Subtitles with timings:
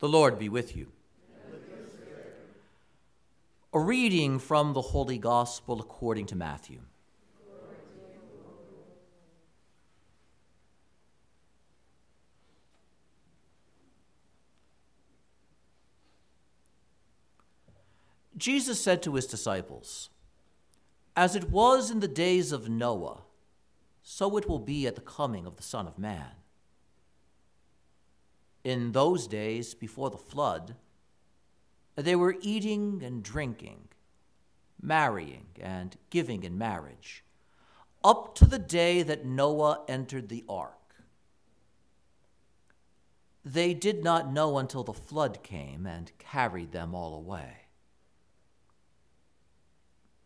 [0.00, 0.92] The Lord be with you.
[3.72, 6.80] A reading from the Holy Gospel according to Matthew.
[18.36, 20.10] Jesus said to his disciples,
[21.16, 23.22] As it was in the days of Noah,
[24.04, 26.30] so it will be at the coming of the Son of Man.
[28.68, 30.76] In those days before the flood,
[31.96, 33.88] they were eating and drinking,
[34.78, 37.24] marrying and giving in marriage,
[38.04, 40.96] up to the day that Noah entered the ark.
[43.42, 47.68] They did not know until the flood came and carried them all away.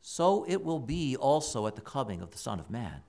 [0.01, 3.03] So it will be also at the coming of the Son of Man.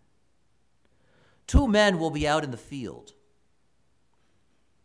[1.48, 3.14] Two men will be out in the field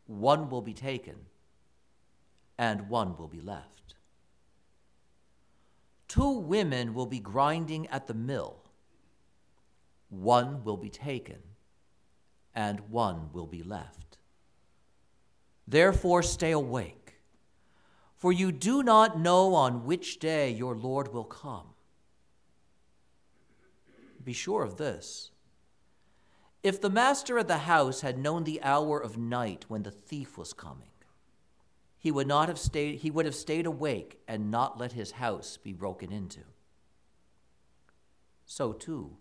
[0.08, 1.14] one will be taken,
[2.56, 3.94] and one will be left.
[6.08, 8.56] Two women will be grinding at the mill,
[10.08, 11.38] one will be taken,
[12.54, 14.16] and one will be left.
[15.66, 17.20] Therefore, stay awake,
[18.16, 21.74] for you do not know on which day your Lord will come.
[24.24, 25.30] Be sure of this
[26.62, 30.36] if the master of the house had known the hour of night when the thief
[30.36, 30.90] was coming,
[31.98, 35.56] he would not have stayed he would have stayed awake and not let his house
[35.56, 36.40] be broken into.
[38.46, 39.16] So too,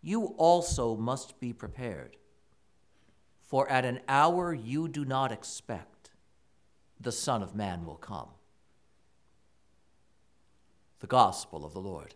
[0.00, 2.16] you also must be prepared.
[3.40, 6.10] For at an hour you do not expect,
[7.00, 8.28] the Son of Man will come.
[11.00, 12.14] The Gospel of the Lord.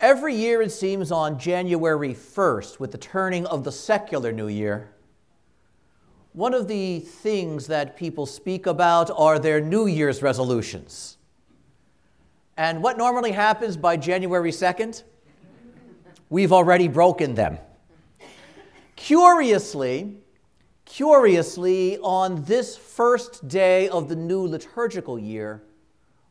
[0.00, 4.92] Every year, it seems, on January 1st, with the turning of the secular new year,
[6.32, 11.18] one of the things that people speak about are their New Year's resolutions.
[12.56, 15.02] And what normally happens by January 2nd?
[16.30, 17.58] We've already broken them.
[18.96, 20.16] Curiously,
[20.86, 25.62] curiously, on this first day of the new liturgical year,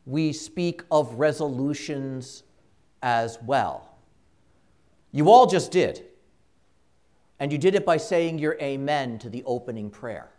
[0.06, 2.42] we speak of resolutions
[3.02, 3.94] as well.
[5.12, 6.04] You all just did.
[7.38, 10.30] And you did it by saying your amen to the opening prayer.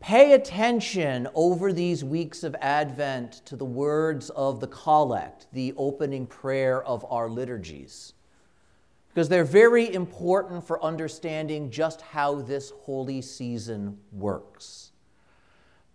[0.00, 6.24] Pay attention over these weeks of Advent to the words of the collect, the opening
[6.24, 8.12] prayer of our liturgies,
[9.08, 14.92] because they're very important for understanding just how this holy season works.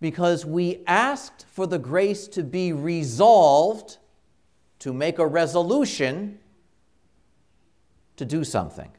[0.02, 3.96] Because we asked for the grace to be resolved
[4.80, 6.38] to make a resolution
[8.16, 8.90] to do something.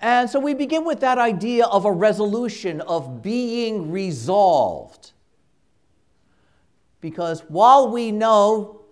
[0.00, 5.12] And so we begin with that idea of a resolution, of being resolved.
[7.00, 8.82] Because while we know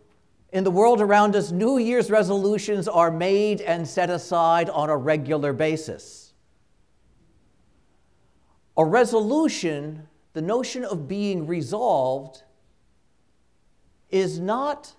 [0.52, 4.96] in the world around us, New Year's resolutions are made and set aside on a
[4.96, 6.32] regular basis.
[8.76, 12.42] A resolution, the notion of being resolved,
[14.10, 14.94] is not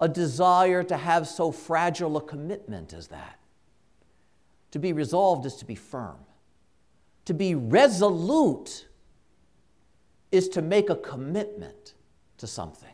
[0.00, 3.38] a desire to have so fragile a commitment as that.
[4.72, 6.18] To be resolved is to be firm.
[7.24, 8.86] To be resolute
[10.30, 11.94] is to make a commitment
[12.38, 12.88] to something.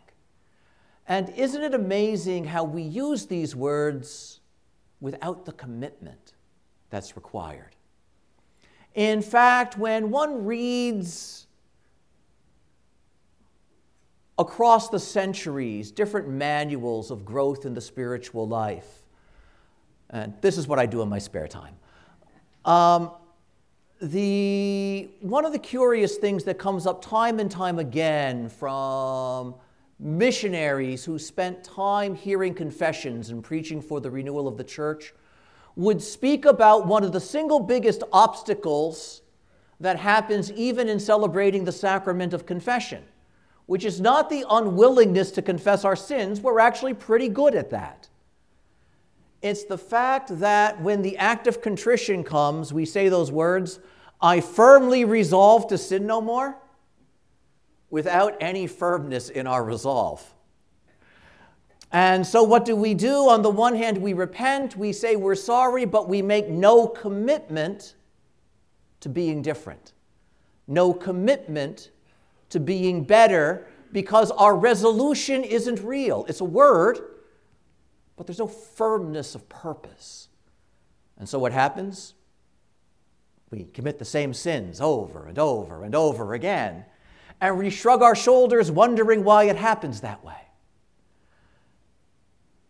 [1.07, 4.41] And isn't it amazing how we use these words
[5.01, 6.33] without the commitment
[6.91, 7.77] that's required?
[8.95, 11.44] In fact, when one reads
[14.39, 19.03] across the centuries, different manuals of growth in the spiritual life.
[20.11, 21.75] And this is what I do in my spare time.
[22.65, 23.11] Um,
[24.01, 29.55] the, one of the curious things that comes up time and time again from
[30.01, 35.15] missionaries who spent time hearing confessions and preaching for the renewal of the church
[35.77, 39.23] would speak about one of the single biggest obstacles
[39.81, 43.05] that happens even in celebrating the sacrament of confession
[43.67, 46.41] which is not the unwillingness to confess our sins.
[46.41, 48.09] We're actually pretty good at that.
[49.43, 53.79] It's the fact that when the act of contrition comes, we say those words,
[54.21, 56.57] I firmly resolve to sin no more,
[57.91, 60.35] without any firmness in our resolve.
[61.93, 63.29] And so, what do we do?
[63.29, 67.95] On the one hand, we repent, we say we're sorry, but we make no commitment
[69.01, 69.93] to being different,
[70.67, 71.91] no commitment
[72.55, 76.25] to being better because our resolution isn't real.
[76.29, 77.01] It's a word,
[78.17, 80.29] but there's no firmness of purpose.
[81.19, 82.15] And so what happens?
[83.51, 86.85] We commit the same sins over and over and over again,
[87.41, 90.35] and we shrug our shoulders, wondering why it happens that way.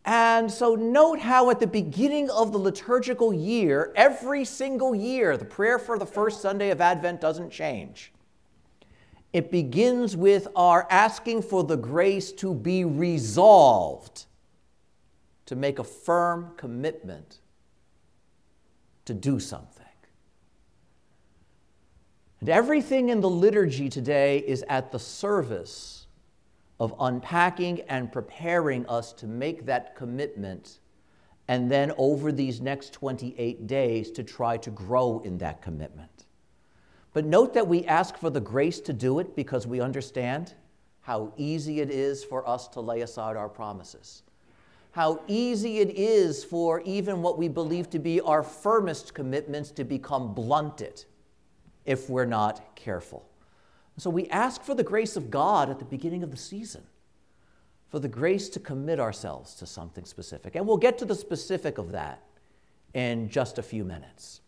[0.06, 5.44] And so, note how at the beginning of the liturgical year, every single year, the
[5.44, 8.12] prayer for the first Sunday of Advent doesn't change.
[9.34, 14.26] It begins with our asking for the grace to be resolved
[15.46, 17.40] to make a firm commitment
[19.06, 19.84] to do something.
[22.38, 26.06] And everything in the liturgy today is at the service
[26.78, 30.78] of unpacking and preparing us to make that commitment,
[31.48, 36.23] and then over these next 28 days to try to grow in that commitment.
[37.14, 40.52] But note that we ask for the grace to do it because we understand
[41.00, 44.25] how easy it is for us to lay aside our promises
[44.94, 49.82] how easy it is for even what we believe to be our firmest commitments to
[49.82, 51.05] become blunted
[51.84, 53.28] if we're not careful.
[53.96, 56.84] So we ask for the grace of God at the beginning of the season,
[57.88, 60.55] for the grace to commit ourselves to something specific.
[60.55, 62.22] And we'll get to the specific of that
[62.93, 64.43] in just a few minutes.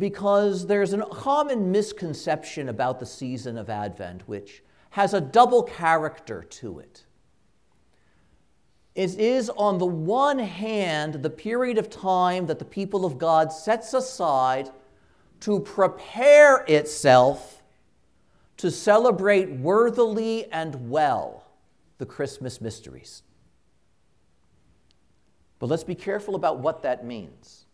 [0.00, 6.42] Because there's a common misconception about the season of Advent, which has a double character
[6.42, 7.04] to it.
[8.94, 13.52] It is, on the one hand, the period of time that the people of God
[13.52, 14.70] sets aside
[15.40, 17.62] to prepare itself
[18.56, 21.44] to celebrate worthily and well
[21.98, 23.22] the Christmas mysteries.
[25.58, 27.66] But let's be careful about what that means.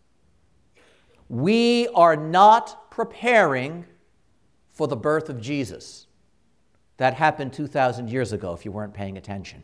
[1.29, 3.87] We are not preparing
[4.71, 6.07] for the birth of Jesus.
[6.99, 9.63] That happened 2,000 years ago if you weren't paying attention.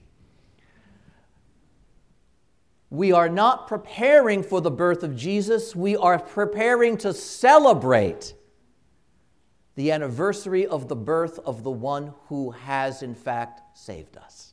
[2.90, 8.34] We are not preparing for the birth of Jesus, we are preparing to celebrate
[9.76, 14.52] the anniversary of the birth of the one who has, in fact, saved us.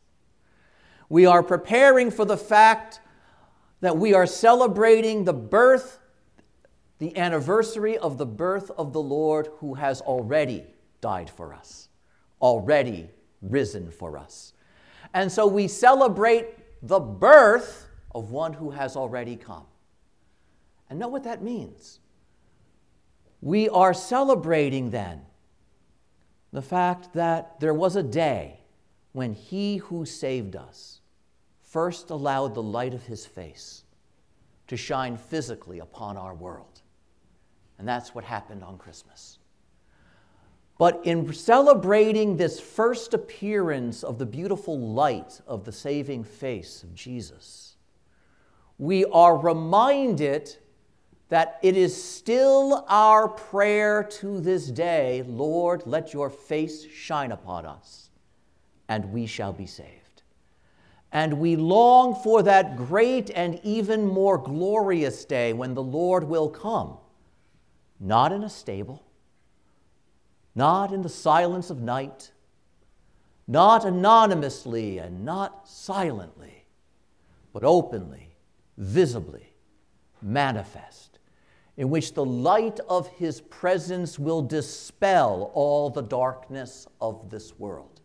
[1.09, 3.01] We are preparing for the fact
[3.81, 5.99] that we are celebrating the birth,
[6.99, 10.65] the anniversary of the birth of the Lord who has already
[11.01, 11.89] died for us
[12.41, 13.09] already
[13.41, 14.53] risen for us.
[15.13, 16.47] And so we celebrate
[16.81, 19.65] the birth of one who has already come.
[20.89, 21.99] And know what that means.
[23.41, 25.21] We are celebrating then
[26.51, 28.59] the fact that there was a day
[29.11, 31.01] when he who saved us
[31.61, 33.83] first allowed the light of his face
[34.67, 36.81] to shine physically upon our world.
[37.79, 39.39] And that's what happened on Christmas.
[40.77, 46.93] But in celebrating this first appearance of the beautiful light of the saving face of
[46.93, 47.77] Jesus,
[48.77, 50.55] we are reminded
[51.29, 57.65] that it is still our prayer to this day Lord, let your face shine upon
[57.65, 58.09] us,
[58.87, 60.23] and we shall be saved.
[61.11, 66.49] And we long for that great and even more glorious day when the Lord will
[66.49, 66.97] come,
[67.99, 69.03] not in a stable
[70.59, 72.31] not in the silence of night,
[73.47, 76.65] not anonymously and not silently,
[77.53, 78.35] but openly,
[78.77, 79.53] visibly,
[80.21, 81.19] manifest,
[81.77, 88.01] in which the light of his presence will dispel all the darkness of this world.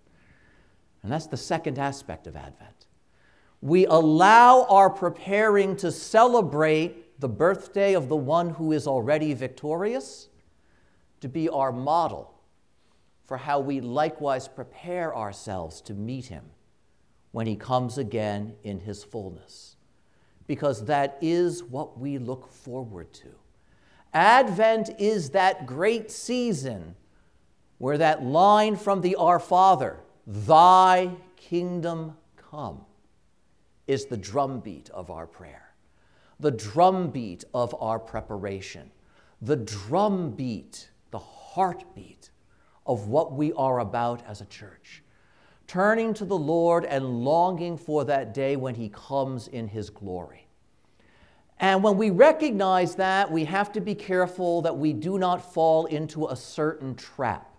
[1.02, 2.86] And that's the second aspect of Advent.
[3.60, 10.28] We allow our preparing to celebrate the birthday of the one who is already victorious
[11.20, 12.34] to be our model
[13.24, 16.44] for how we likewise prepare ourselves to meet him
[17.32, 19.76] when he comes again in his fullness.
[20.46, 23.28] Because that is what we look forward to.
[24.12, 26.94] Advent is that great season
[27.78, 32.82] where that line from the Our Father, Thy kingdom come,
[33.86, 35.63] is the drumbeat of our prayer,
[36.44, 38.90] the drumbeat of our preparation,
[39.40, 42.30] the drumbeat, the heartbeat
[42.84, 45.02] of what we are about as a church.
[45.66, 50.46] Turning to the Lord and longing for that day when He comes in His glory.
[51.60, 55.86] And when we recognize that, we have to be careful that we do not fall
[55.86, 57.56] into a certain trap.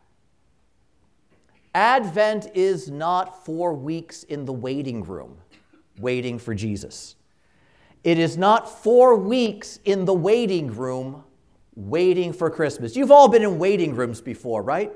[1.73, 5.39] Advent is not four weeks in the waiting room
[5.97, 7.15] waiting for Jesus.
[8.05, 11.25] It is not four weeks in the waiting room
[11.75, 12.95] waiting for Christmas.
[12.95, 14.93] You've all been in waiting rooms before, right?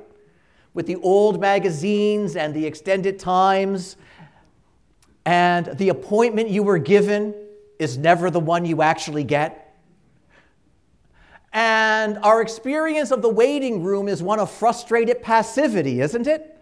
[0.74, 3.98] with the old magazines and the extended times.
[5.26, 7.36] and the appointment you were given
[7.78, 9.76] is never the one you actually get.
[11.52, 16.59] And our experience of the waiting room is one of frustrated passivity, isn't it?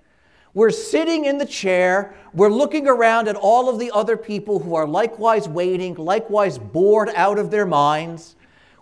[0.57, 4.73] We're sitting in the chair, we're looking around at all of the other people who
[4.73, 8.35] are likewise waiting, likewise bored out of their minds.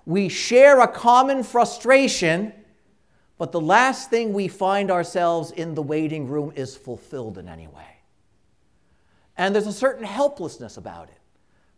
[0.05, 2.53] We share a common frustration,
[3.37, 7.67] but the last thing we find ourselves in the waiting room is fulfilled in any
[7.67, 7.97] way.
[9.35, 11.19] And there's a certain helplessness about it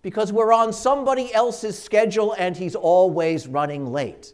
[0.04, 4.32] because we're on somebody else's schedule and he's always running late.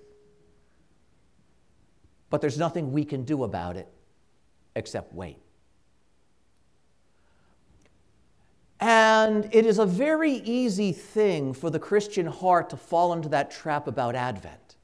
[2.29, 3.87] But there's nothing we can do about it
[4.75, 5.37] except wait.
[8.85, 13.49] And it is a very easy thing for the Christian heart to fall into that
[13.49, 14.75] trap about Advent.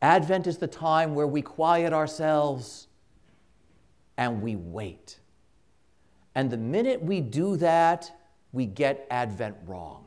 [0.00, 2.86] Advent is the time where we quiet ourselves
[4.16, 5.18] and we wait.
[6.36, 8.12] And the minute we do that,
[8.52, 10.06] we get Advent wrong.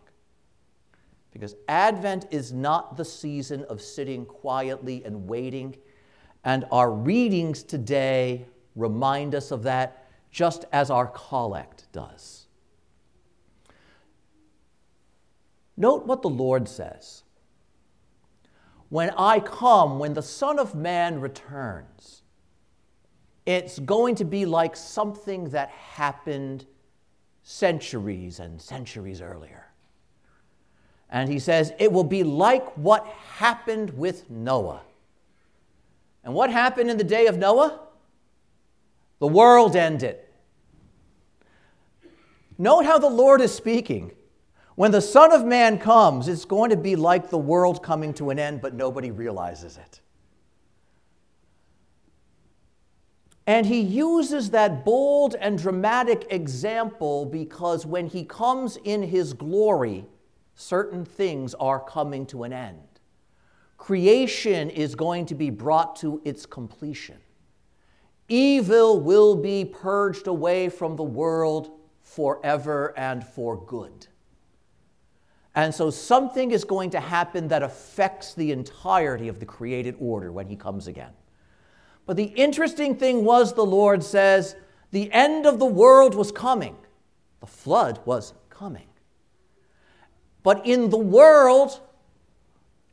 [1.33, 5.75] Because Advent is not the season of sitting quietly and waiting.
[6.45, 8.45] And our readings today
[8.77, 12.42] remind us of that, just as our collect does.
[15.75, 17.23] Note what the Lord says.
[18.89, 22.21] When I come, when the Son of Man returns,
[23.45, 26.65] it's going to be like something that happened
[27.41, 29.67] centuries and centuries earlier.
[31.09, 34.81] And he says, it will be like what happened with Noah.
[36.23, 37.79] And what happened in the day of Noah?
[39.19, 40.17] The world ended.
[42.57, 44.11] Note how the Lord is speaking.
[44.75, 48.31] When the Son of Man comes, it's going to be like the world coming to
[48.31, 50.01] an end, but nobody realizes it.
[53.45, 60.05] And he uses that bold and dramatic example because when he comes in his glory,
[60.55, 62.79] certain things are coming to an end.
[63.77, 67.17] Creation is going to be brought to its completion.
[68.29, 74.07] Evil will be purged away from the world forever and for good.
[75.55, 80.31] And so something is going to happen that affects the entirety of the created order
[80.31, 81.11] when he comes again.
[82.05, 84.55] But the interesting thing was, the Lord says,
[84.91, 86.75] the end of the world was coming.
[87.39, 88.87] The flood was coming.
[90.41, 91.79] But in the world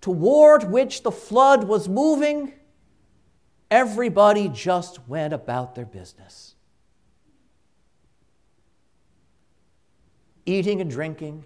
[0.00, 2.52] toward which the flood was moving,
[3.71, 6.55] everybody just went about their business.
[10.47, 11.45] Eating and drinking,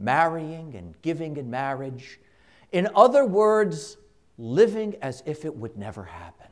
[0.00, 2.18] marrying and giving in marriage.
[2.72, 3.98] In other words,
[4.38, 6.46] living as if it would never happen.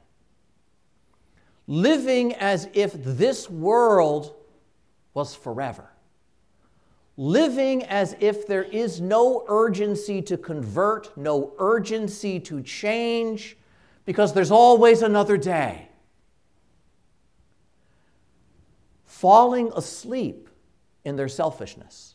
[1.66, 4.34] Living as if this world
[5.14, 5.90] was forever.
[7.16, 13.56] Living as if there is no urgency to convert, no urgency to change,
[14.04, 15.88] because there's always another day.
[19.04, 20.48] Falling asleep
[21.04, 22.14] in their selfishness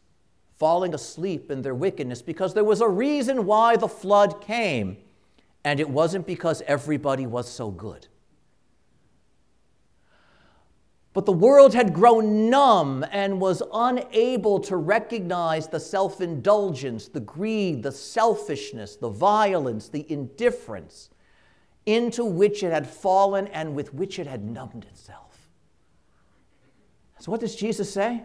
[0.58, 4.98] falling asleep in their wickedness because there was a reason why the flood came,
[5.64, 8.08] and it wasn't because everybody was so good.
[11.14, 17.20] But the world had grown numb and was unable to recognize the self indulgence, the
[17.20, 21.10] greed, the selfishness, the violence, the indifference
[21.86, 25.50] into which it had fallen and with which it had numbed itself.
[27.20, 28.24] So, what does Jesus say?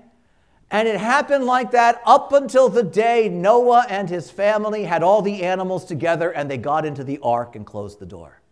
[0.70, 5.22] And it happened like that up until the day Noah and his family had all
[5.22, 8.42] the animals together and they got into the ark and closed the door.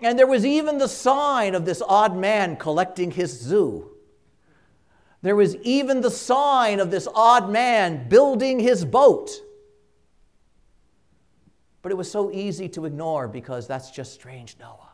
[0.00, 3.90] And there was even the sign of this odd man collecting his zoo.
[5.20, 9.30] There was even the sign of this odd man building his boat.
[11.82, 14.92] But it was so easy to ignore because that's just strange Noah.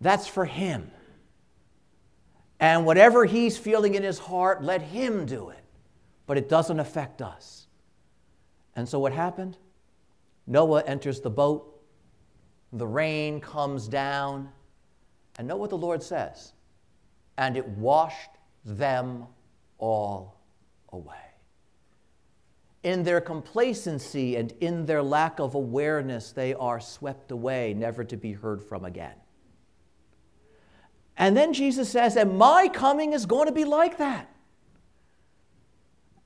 [0.00, 0.90] That's for him.
[2.60, 5.64] And whatever he's feeling in his heart, let him do it.
[6.26, 7.66] But it doesn't affect us.
[8.76, 9.56] And so what happened?
[10.46, 11.80] Noah enters the boat,
[12.72, 14.50] the rain comes down,
[15.38, 16.52] and know what the Lord says?
[17.38, 18.30] And it washed
[18.64, 19.26] them
[19.78, 20.40] all
[20.92, 21.14] away.
[22.82, 28.16] In their complacency and in their lack of awareness, they are swept away, never to
[28.16, 29.19] be heard from again.
[31.20, 34.34] And then Jesus says, and my coming is going to be like that.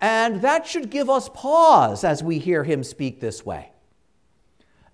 [0.00, 3.72] And that should give us pause as we hear him speak this way.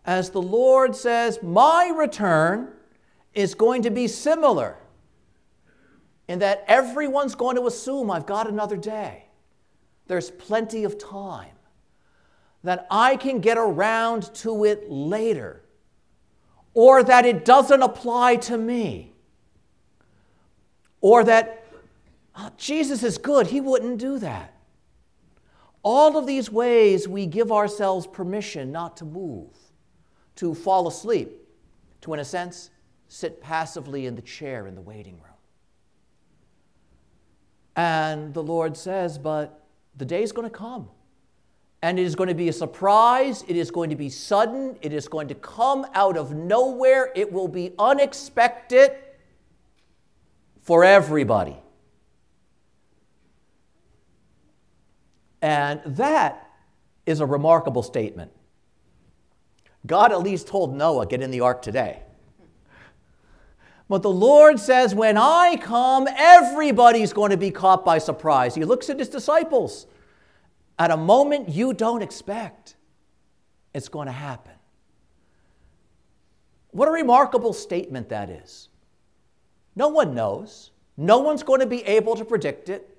[0.07, 2.73] As the Lord says, My return
[3.35, 4.79] is going to be similar
[6.29, 9.27] in that everyone's going to assume I've got another day.
[10.07, 11.53] There's plenty of time.
[12.65, 15.63] That I can get around to it later.
[16.73, 19.10] Or that it doesn't apply to me.
[21.01, 21.67] Or that
[22.37, 24.55] oh, Jesus is good, he wouldn't do that.
[25.83, 29.49] All of these ways we give ourselves permission not to move,
[30.37, 31.31] to fall asleep,
[32.03, 32.71] to, in a sense,
[33.09, 35.25] sit passively in the chair in the waiting room.
[37.77, 39.65] And the Lord says, But
[39.97, 40.89] the day is going to come.
[41.83, 43.43] And it is going to be a surprise.
[43.49, 44.77] It is going to be sudden.
[44.83, 47.11] It is going to come out of nowhere.
[47.17, 48.93] It will be unexpected
[50.71, 51.57] for everybody.
[55.43, 56.49] And that
[57.07, 58.31] is a remarkable statement.
[59.85, 62.05] God at least told Noah, get in the ark today.
[63.89, 68.55] But the Lord says, when I come, everybody's going to be caught by surprise.
[68.55, 69.89] He looks at his disciples.
[70.79, 72.77] At a moment you don't expect,
[73.75, 74.55] it's going to happen.
[76.71, 78.70] What a remarkable statement that is.
[79.81, 80.73] No one knows.
[80.99, 82.99] No one's going to be able to predict it.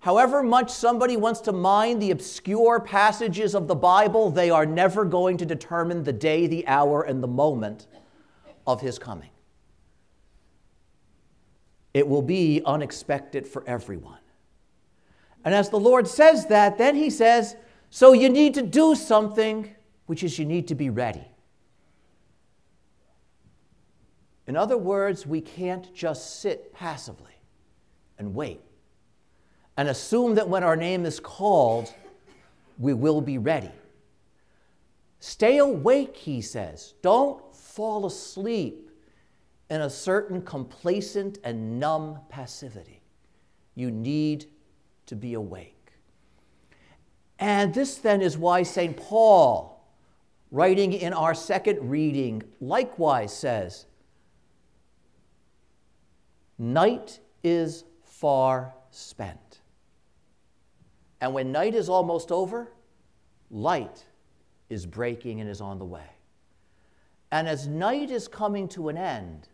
[0.00, 5.06] However much somebody wants to mine the obscure passages of the Bible, they are never
[5.06, 7.86] going to determine the day, the hour, and the moment
[8.66, 9.30] of his coming.
[11.94, 14.20] It will be unexpected for everyone.
[15.42, 17.56] And as the Lord says that, then he says,
[17.88, 19.74] So you need to do something,
[20.04, 21.29] which is you need to be ready.
[24.50, 27.36] In other words, we can't just sit passively
[28.18, 28.60] and wait
[29.76, 31.94] and assume that when our name is called,
[32.76, 33.70] we will be ready.
[35.20, 36.94] Stay awake, he says.
[37.00, 38.90] Don't fall asleep
[39.70, 43.02] in a certain complacent and numb passivity.
[43.76, 44.46] You need
[45.06, 45.92] to be awake.
[47.38, 48.96] And this then is why St.
[48.96, 49.88] Paul,
[50.50, 53.86] writing in our second reading, likewise says,
[56.60, 59.62] Night is far spent.
[61.22, 62.70] And when night is almost over,
[63.50, 64.04] light
[64.68, 66.04] is breaking and is on the way.
[67.32, 69.48] And as night is coming to an end,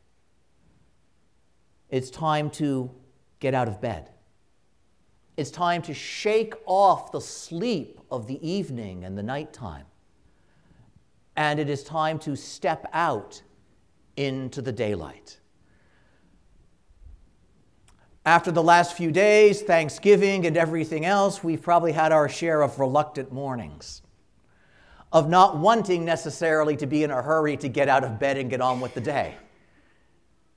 [1.90, 2.90] it's time to
[3.38, 4.10] get out of bed.
[5.36, 9.84] It's time to shake off the sleep of the evening and the nighttime.
[11.36, 13.40] And it is time to step out
[14.16, 15.38] into the daylight.
[18.26, 22.80] After the last few days, Thanksgiving and everything else, we've probably had our share of
[22.80, 24.02] reluctant mornings,
[25.12, 28.50] of not wanting necessarily to be in a hurry to get out of bed and
[28.50, 29.36] get on with the day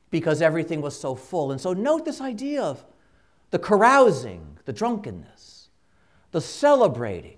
[0.10, 1.52] because everything was so full.
[1.52, 2.84] And so, note this idea of
[3.52, 5.70] the carousing, the drunkenness,
[6.32, 7.38] the celebrating,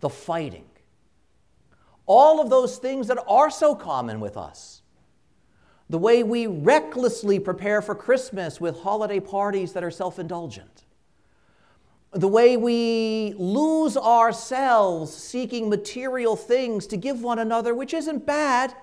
[0.00, 0.66] the fighting.
[2.06, 4.82] All of those things that are so common with us
[5.88, 10.84] the way we recklessly prepare for Christmas with holiday parties that are self indulgent,
[12.12, 18.74] the way we lose ourselves seeking material things to give one another, which isn't bad,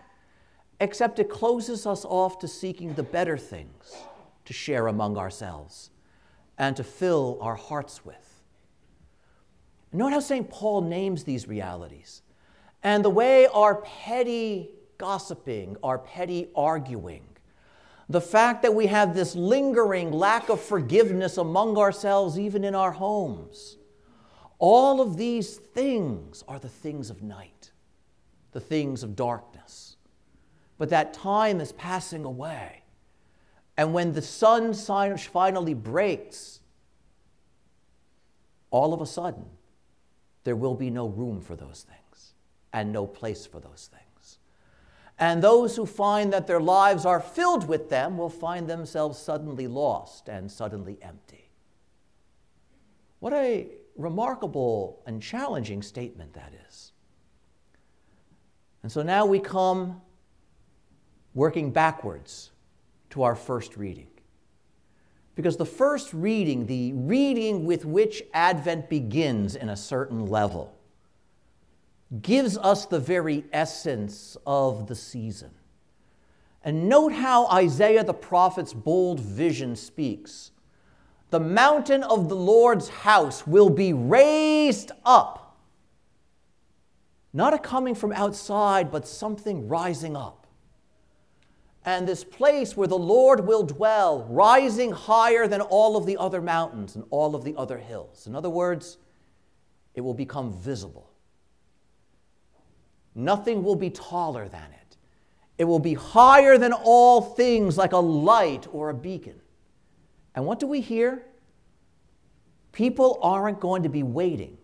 [0.79, 3.95] except it closes us off to seeking the better things
[4.45, 5.89] to share among ourselves
[6.57, 8.41] and to fill our hearts with.
[9.91, 10.49] Note how St.
[10.49, 12.21] Paul names these realities
[12.81, 17.23] and the way our petty gossiping, our petty arguing,
[18.09, 22.91] the fact that we have this lingering lack of forgiveness among ourselves, even in our
[22.91, 23.77] homes.
[24.59, 27.71] All of these things are the things of night,
[28.51, 29.97] the things of darkness.
[30.77, 32.83] But that time is passing away.
[33.77, 36.59] And when the sun finally breaks,
[38.69, 39.45] all of a sudden,
[40.43, 42.33] there will be no room for those things
[42.71, 44.03] and no place for those things.
[45.23, 49.67] And those who find that their lives are filled with them will find themselves suddenly
[49.67, 51.49] lost and suddenly empty.
[53.19, 56.91] What a remarkable and challenging statement that is.
[58.81, 60.01] And so now we come
[61.33, 62.51] working backwards
[63.11, 64.07] to our first reading.
[65.35, 70.77] Because the first reading, the reading with which Advent begins in a certain level,
[72.21, 75.51] gives us the very essence of the season.
[76.63, 80.51] And note how Isaiah the prophet's bold vision speaks.
[81.31, 85.57] The mountain of the Lord's house will be raised up.
[87.33, 90.45] Not a coming from outside, but something rising up.
[91.85, 96.41] and this place where the Lord will dwell, rising higher than all of the other
[96.41, 98.25] mountains and all of the other hills.
[98.25, 98.97] In other words,
[99.93, 101.09] it will become visible.
[103.15, 104.97] Nothing will be taller than it.
[105.57, 109.39] It will be higher than all things, like a light or a beacon.
[110.35, 111.25] And what do we hear?
[112.71, 114.57] People aren't going to be waiting,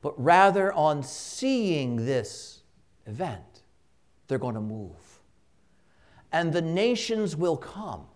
[0.00, 2.62] but rather on seeing this
[3.06, 3.62] event,
[4.26, 5.20] they're going to move.
[6.32, 8.06] And the nations will come.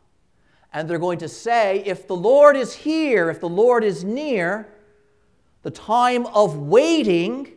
[0.72, 4.68] And they're going to say, if the Lord is here, if the Lord is near,
[5.62, 7.52] the time of waiting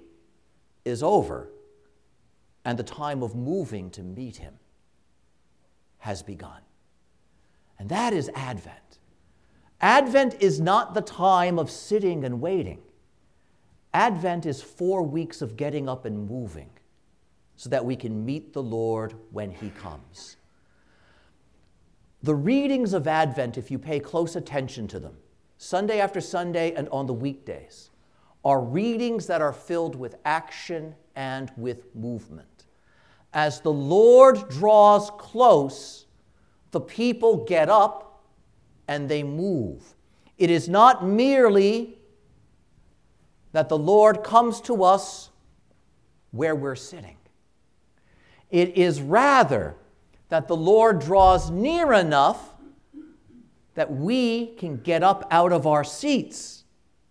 [0.89, 1.49] is over,
[2.65, 4.56] and the time of moving to meet him
[5.99, 6.62] has begun.
[7.78, 8.99] And that is Advent.
[9.82, 12.80] Advent is not the time of sitting and waiting.
[13.93, 16.69] Advent is four weeks of getting up and moving
[17.56, 20.38] so that we can meet the Lord when he comes.
[22.21, 25.17] The readings of Advent, if you pay close attention to them,
[25.58, 27.89] Sunday after Sunday and on the weekdays,
[28.43, 32.65] are readings that are filled with action and with movement.
[33.34, 36.06] As the Lord draws close,
[36.71, 38.23] the people get up
[38.88, 39.84] and they move.
[40.38, 41.97] It is not merely
[43.52, 45.30] that the Lord comes to us
[46.32, 47.17] where we're sitting,
[48.52, 49.75] it is rather
[50.30, 52.54] that the Lord draws near enough
[53.73, 56.63] that we can get up out of our seats,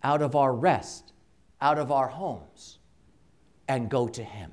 [0.03, 1.12] out of our rest,
[1.61, 2.79] out of our homes,
[3.68, 4.53] and go to Him.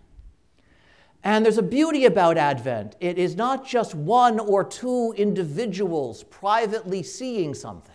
[1.24, 2.96] And there's a beauty about Advent.
[3.00, 7.92] It is not just one or two individuals privately seeing something.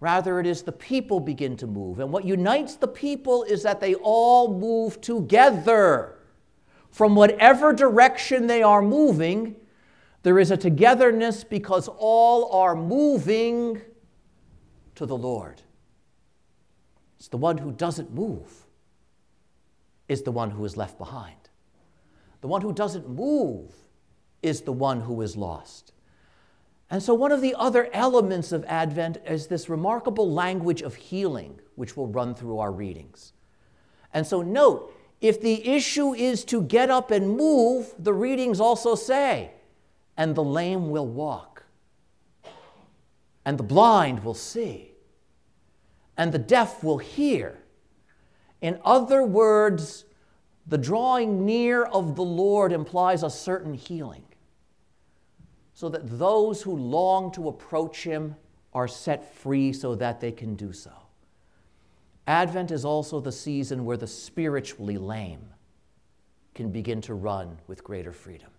[0.00, 2.00] Rather, it is the people begin to move.
[2.00, 6.18] And what unites the people is that they all move together.
[6.90, 9.54] From whatever direction they are moving,
[10.22, 13.80] there is a togetherness because all are moving
[14.94, 15.62] to the Lord.
[17.22, 18.66] It's the one who doesn't move
[20.08, 21.50] is the one who is left behind.
[22.40, 23.72] The one who doesn't move
[24.42, 25.92] is the one who is lost.
[26.90, 31.60] And so, one of the other elements of Advent is this remarkable language of healing,
[31.76, 33.34] which will run through our readings.
[34.12, 38.96] And so, note, if the issue is to get up and move, the readings also
[38.96, 39.52] say,
[40.16, 41.66] and the lame will walk,
[43.44, 44.91] and the blind will see,
[46.16, 47.58] and the deaf will hear.
[48.60, 50.04] In other words,
[50.66, 54.24] the drawing near of the Lord implies a certain healing,
[55.74, 58.36] so that those who long to approach Him
[58.72, 60.92] are set free so that they can do so.
[62.26, 65.50] Advent is also the season where the spiritually lame
[66.54, 68.50] can begin to run with greater freedom.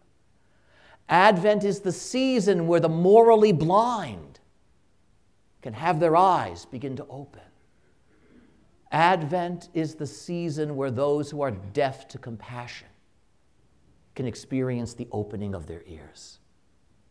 [1.08, 4.33] Advent is the season where the morally blind
[5.64, 7.42] can have their eyes begin to open.
[8.92, 12.90] Advent is the season where those who are deaf to compassion
[14.14, 16.38] can experience the opening of their ears.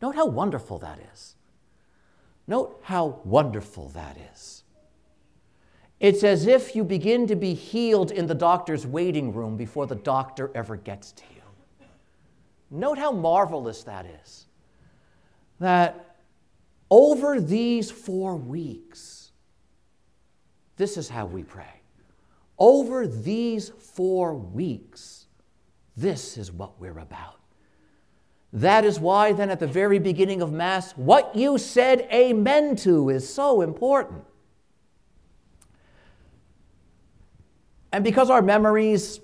[0.00, 1.34] Note how wonderful that is.
[2.46, 4.62] Note how wonderful that is.
[5.98, 9.94] It's as if you begin to be healed in the doctor's waiting room before the
[9.94, 11.86] doctor ever gets to you.
[12.70, 14.46] Note how marvelous that is.
[15.58, 16.11] That
[16.92, 19.32] over these four weeks,
[20.76, 21.80] this is how we pray.
[22.58, 25.24] Over these four weeks,
[25.96, 27.40] this is what we're about.
[28.52, 33.08] That is why, then, at the very beginning of Mass, what you said amen to
[33.08, 34.24] is so important.
[37.90, 39.18] And because our memories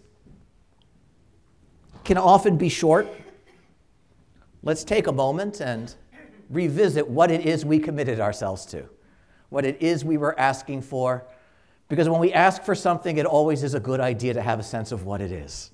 [2.05, 3.09] can often be short,
[4.63, 5.95] let's take a moment and
[6.51, 8.89] revisit what it is we committed ourselves to,
[9.49, 11.27] what it is we were asking for.
[11.89, 14.63] Because when we ask for something, it always is a good idea to have a
[14.63, 15.71] sense of what it is.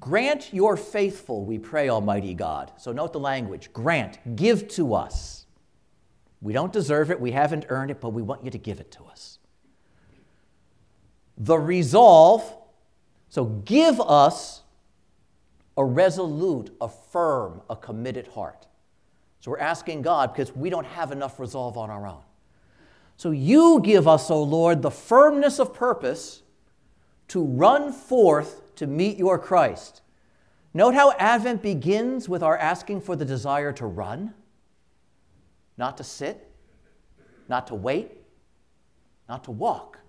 [0.00, 2.72] Grant your faithful, we pray, Almighty God.
[2.76, 5.46] So note the language grant, give to us.
[6.42, 8.90] We don't deserve it, we haven't earned it, but we want you to give it
[8.92, 9.38] to us.
[11.38, 12.54] The resolve,
[13.30, 14.63] so give us
[15.76, 18.66] a resolute, a firm, a committed heart.
[19.40, 22.22] So we're asking God because we don't have enough resolve on our own.
[23.16, 26.42] So you give us, O Lord, the firmness of purpose
[27.28, 30.02] to run forth to meet your Christ.
[30.72, 34.34] Note how Advent begins with our asking for the desire to run,
[35.76, 36.50] not to sit,
[37.48, 38.10] not to wait,
[39.28, 40.00] not to walk,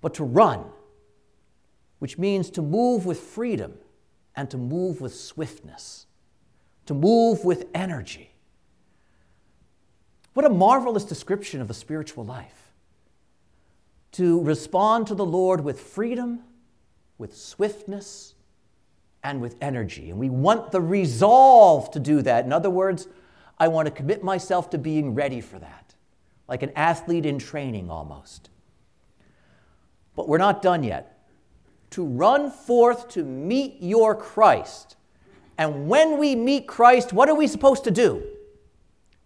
[0.00, 0.64] but to run,
[2.00, 3.74] which means to move with freedom
[4.34, 6.06] and to move with swiftness,
[6.86, 8.30] to move with energy.
[10.34, 12.72] What a marvelous description of the spiritual life.
[14.12, 16.40] To respond to the Lord with freedom,
[17.18, 18.34] with swiftness,
[19.22, 20.10] and with energy.
[20.10, 22.44] And we want the resolve to do that.
[22.44, 23.08] In other words,
[23.58, 25.94] I want to commit myself to being ready for that,
[26.48, 28.50] like an athlete in training almost.
[30.16, 31.21] But we're not done yet.
[31.92, 34.96] To run forth to meet your Christ.
[35.58, 38.22] And when we meet Christ, what are we supposed to do?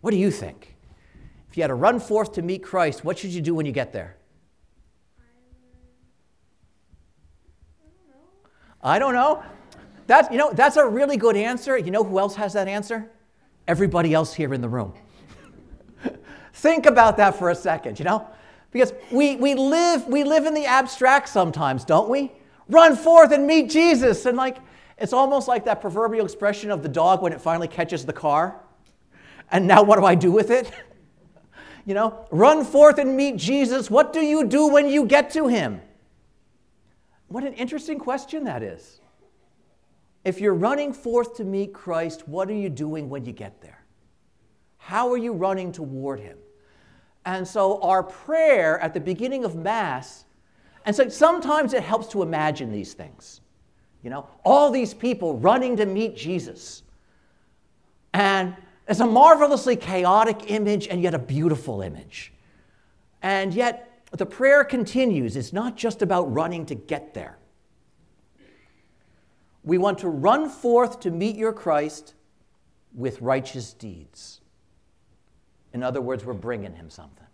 [0.00, 0.76] What do you think?
[1.50, 3.72] If you had to run forth to meet Christ, what should you do when you
[3.72, 4.16] get there?
[8.82, 9.22] I don't know.
[9.22, 9.42] I don't know.
[10.06, 11.76] That's, you know, that's a really good answer.
[11.78, 13.10] You know who else has that answer?
[13.66, 14.92] Everybody else here in the room.
[16.52, 18.28] Think about that for a second, you know?
[18.70, 22.32] Because we, we, live, we live in the abstract sometimes, don't we?
[22.68, 24.26] Run forth and meet Jesus.
[24.26, 24.58] And like,
[24.98, 28.60] it's almost like that proverbial expression of the dog when it finally catches the car.
[29.50, 30.70] And now what do I do with it?
[31.84, 33.90] you know, run forth and meet Jesus.
[33.90, 35.80] What do you do when you get to him?
[37.28, 39.00] What an interesting question that is.
[40.24, 43.84] If you're running forth to meet Christ, what are you doing when you get there?
[44.76, 46.38] How are you running toward Him?
[47.24, 50.25] And so, our prayer at the beginning of Mass,
[50.86, 53.40] and so sometimes it helps to imagine these things.
[54.02, 56.84] You know, all these people running to meet Jesus.
[58.14, 62.32] And it's a marvelously chaotic image and yet a beautiful image.
[63.20, 65.36] And yet, the prayer continues.
[65.36, 67.36] It's not just about running to get there.
[69.64, 72.14] We want to run forth to meet your Christ
[72.94, 74.40] with righteous deeds.
[75.72, 77.25] In other words, we're bringing him something.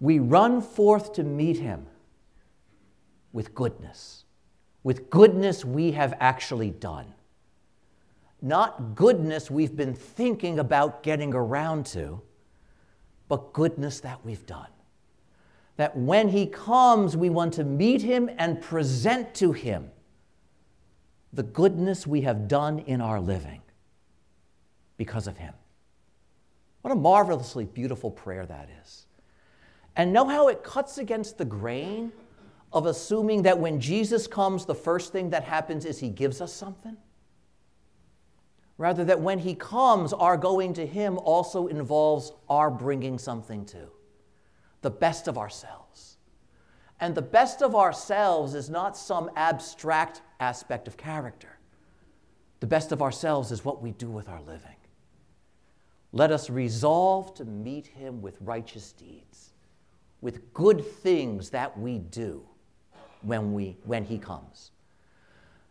[0.00, 1.86] We run forth to meet him
[3.32, 4.24] with goodness,
[4.82, 7.14] with goodness we have actually done.
[8.40, 12.20] Not goodness we've been thinking about getting around to,
[13.28, 14.68] but goodness that we've done.
[15.76, 19.90] That when he comes, we want to meet him and present to him
[21.32, 23.60] the goodness we have done in our living
[24.96, 25.54] because of Him.
[26.82, 29.06] What a marvelously beautiful prayer that is.
[29.98, 32.12] And know how it cuts against the grain
[32.72, 36.52] of assuming that when Jesus comes, the first thing that happens is He gives us
[36.52, 36.96] something?
[38.78, 43.88] Rather, that when He comes, our going to Him also involves our bringing something to
[44.80, 46.18] the best of ourselves.
[47.00, 51.58] And the best of ourselves is not some abstract aspect of character.
[52.60, 54.76] The best of ourselves is what we do with our living.
[56.12, 59.47] Let us resolve to meet him with righteous deeds,
[60.20, 62.42] with good things that we do
[63.22, 64.72] when, we, when he comes.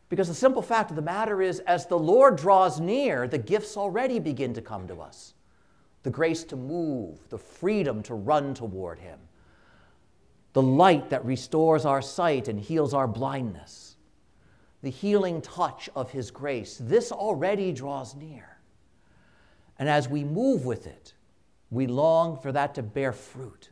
[0.10, 3.76] Because the simple fact of the matter is, as the Lord draws near, the gifts
[3.76, 5.34] already begin to come to us
[6.04, 9.20] the grace to move, the freedom to run toward him,
[10.54, 13.98] the light that restores our sight and heals our blindness,
[14.82, 16.82] the healing touch of His grace.
[16.82, 18.58] This already draws near.
[19.80, 21.14] And as we move with it,
[21.70, 23.70] we long for that to bear fruit,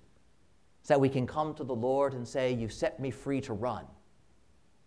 [0.85, 3.53] so that we can come to the Lord and say, You've set me free to
[3.53, 3.85] run.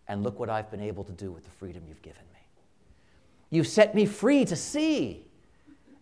[0.06, 2.38] And look what I've been able to do with the freedom you've given me.
[3.50, 5.26] You've set me free to see.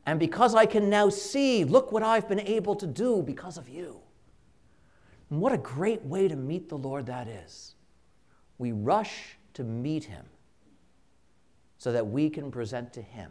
[0.05, 3.71] And because I can now see, look what I've been able to do because of
[3.71, 3.99] you.
[5.31, 7.75] And what a great way to meet the Lord that is.
[8.59, 10.27] We rush to meet him
[11.79, 13.31] so that we can present to him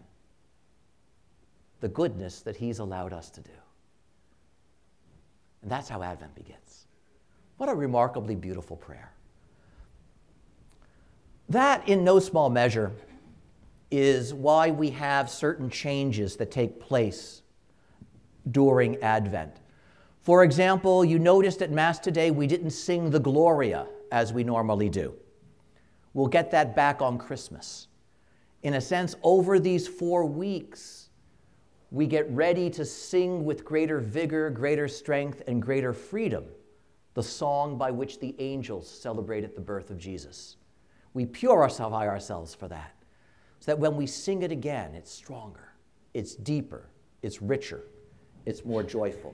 [1.80, 3.51] the goodness that he's allowed us to do.
[5.65, 6.86] And that's how Advent begins.
[7.58, 9.12] What a remarkably beautiful prayer.
[11.49, 12.91] That, in no small measure,
[13.89, 17.41] is why we have certain changes that take place
[18.51, 19.56] during Advent.
[20.21, 24.89] For example, you noticed at Mass today we didn't sing the Gloria as we normally
[24.89, 25.15] do.
[26.13, 27.88] We'll get that back on Christmas.
[28.62, 31.04] In a sense, over these four weeks,
[31.95, 36.43] we get ready to sing with greater vigor, greater strength, and greater freedom
[37.13, 40.58] the song by which the angels celebrated the birth of Jesus.
[41.13, 42.93] We purify ourselves for that,
[43.62, 45.71] so that when we sing it again, it's stronger,
[46.13, 46.89] it's deeper,
[47.21, 47.86] it's richer,
[48.45, 49.34] it's more joyful.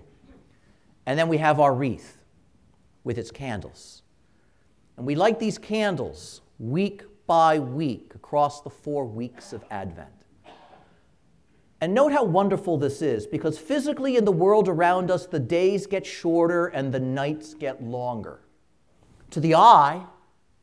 [1.07, 2.19] And then we have our wreath
[3.03, 4.03] with its candles.
[4.97, 10.20] And we light these candles week by week across the four weeks of Advent.
[11.81, 15.87] And note how wonderful this is because physically in the world around us, the days
[15.87, 18.41] get shorter and the nights get longer.
[19.31, 20.05] To the eye,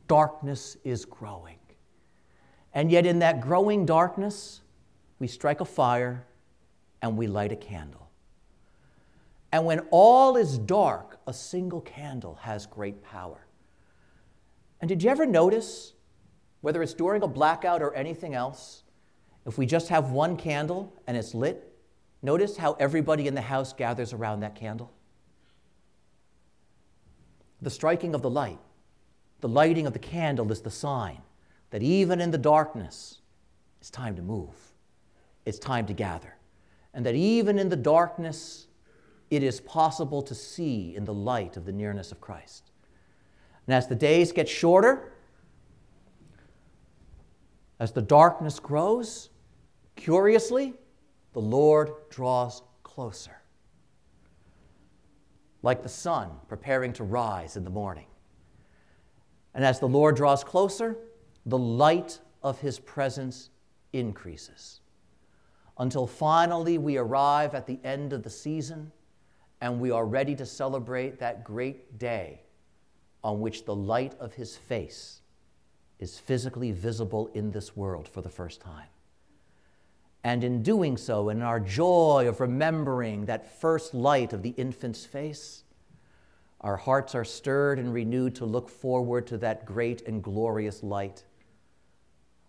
[0.07, 1.57] darkness is growing.
[2.73, 4.61] And yet, in that growing darkness,
[5.17, 6.25] we strike a fire
[7.01, 8.09] and we light a candle.
[9.51, 13.47] And when all is dark, a single candle has great power.
[14.79, 15.93] And did you ever notice,
[16.61, 18.83] whether it's during a blackout or anything else,
[19.49, 21.75] if we just have one candle and it's lit,
[22.21, 24.93] notice how everybody in the house gathers around that candle?
[27.61, 28.59] The striking of the light,
[29.41, 31.23] the lighting of the candle is the sign
[31.71, 33.21] that even in the darkness,
[33.79, 34.55] it's time to move,
[35.45, 36.35] it's time to gather.
[36.93, 38.67] And that even in the darkness,
[39.31, 42.71] it is possible to see in the light of the nearness of Christ.
[43.65, 45.13] And as the days get shorter,
[47.79, 49.28] as the darkness grows,
[49.99, 50.73] curiously,
[51.33, 53.41] the Lord draws closer.
[55.61, 58.07] Like the sun preparing to rise in the morning.
[59.53, 60.97] And as the Lord draws closer,
[61.45, 63.49] the light of his presence
[63.91, 64.79] increases
[65.77, 68.91] until finally we arrive at the end of the season
[69.61, 72.41] and we are ready to celebrate that great day
[73.23, 75.21] on which the light of his face
[75.99, 78.87] is physically visible in this world for the first time.
[80.23, 85.05] And in doing so, in our joy of remembering that first light of the infant's
[85.05, 85.63] face,
[86.61, 91.23] our hearts are stirred and renewed to look forward to that great and glorious light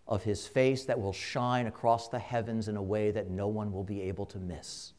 [0.08, 3.72] of his face that will shine across the heavens in a way that no one
[3.72, 4.92] will be able to miss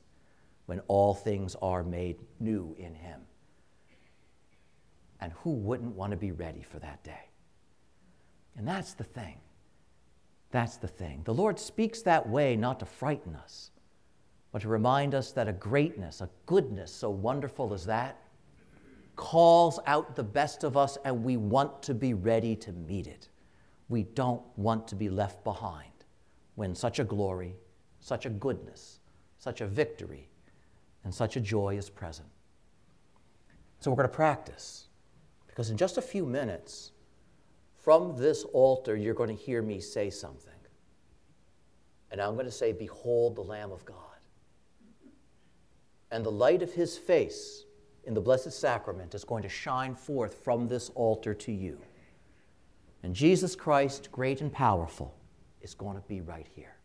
[0.65, 3.19] when all things are made new in him.
[5.19, 7.29] And who wouldn't want to be ready for that day?
[8.55, 9.37] And that's the thing.
[10.51, 11.21] That's the thing.
[11.23, 13.71] The Lord speaks that way not to frighten us,
[14.51, 18.17] but to remind us that a greatness, a goodness so wonderful as that,
[19.15, 23.29] calls out the best of us, and we want to be ready to meet it.
[23.87, 25.91] We don't want to be left behind
[26.55, 27.55] when such a glory,
[27.99, 28.99] such a goodness,
[29.37, 30.27] such a victory,
[31.03, 32.27] and such a joy is present.
[33.79, 34.87] So we're going to practice
[35.47, 36.91] because in just a few minutes,
[37.81, 40.51] from this altar, you're going to hear me say something.
[42.11, 43.97] And I'm going to say, Behold the Lamb of God.
[46.11, 47.63] And the light of his face
[48.03, 51.79] in the Blessed Sacrament is going to shine forth from this altar to you.
[53.03, 55.15] And Jesus Christ, great and powerful,
[55.61, 56.75] is going to be right here.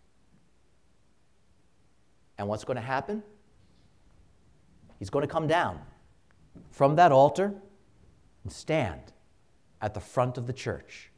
[2.39, 3.23] And what's going to happen?
[4.99, 5.81] He's going to come down
[6.71, 7.53] from that altar
[8.45, 9.13] and stand
[9.81, 11.11] at the front of the church.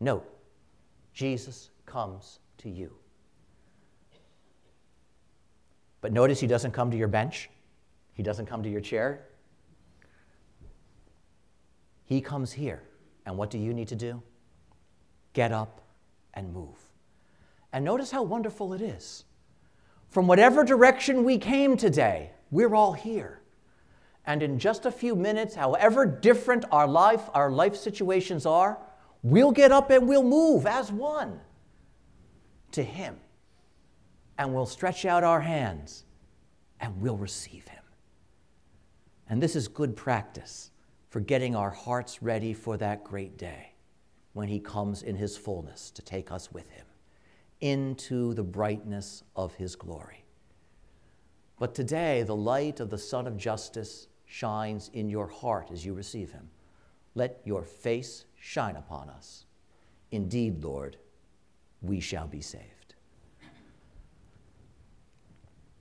[0.00, 0.26] Note,
[1.12, 2.92] Jesus comes to you.
[6.00, 7.50] But notice he doesn't come to your bench,
[8.14, 9.24] he doesn't come to your chair.
[12.04, 12.82] He comes here.
[13.26, 14.22] And what do you need to do?
[15.34, 15.82] Get up
[16.32, 16.78] and move.
[17.72, 19.24] And notice how wonderful it is.
[20.08, 23.42] From whatever direction we came today, we're all here.
[24.28, 28.78] And in just a few minutes, however different our life, our life situations are,
[29.22, 31.40] we'll get up and we'll move as one
[32.72, 33.16] to Him.
[34.36, 36.04] And we'll stretch out our hands
[36.78, 37.82] and we'll receive Him.
[39.30, 40.72] And this is good practice
[41.08, 43.72] for getting our hearts ready for that great day
[44.34, 46.84] when He comes in His fullness to take us with Him
[47.62, 50.26] into the brightness of His glory.
[51.58, 55.94] But today, the light of the Sun of Justice shines in your heart as you
[55.94, 56.48] receive him.
[57.14, 59.46] Let your face shine upon us.
[60.12, 60.98] Indeed, Lord,
[61.82, 62.77] we shall be saved.